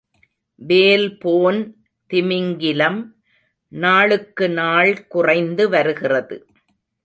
Whalebone 0.61 1.59
திமிங்கிலம் 2.11 2.99
நாளுக்கு 3.71 4.49
நாள் 4.49 5.07
குறைந்து 5.07 5.69
வருகிறது. 5.69 6.37